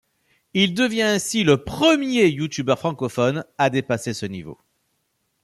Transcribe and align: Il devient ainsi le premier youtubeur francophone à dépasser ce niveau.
Il 0.55 0.73
devient 0.73 1.03
ainsi 1.03 1.43
le 1.43 1.63
premier 1.63 2.27
youtubeur 2.27 2.79
francophone 2.79 3.45
à 3.59 3.69
dépasser 3.69 4.15
ce 4.15 4.25
niveau. 4.25 4.57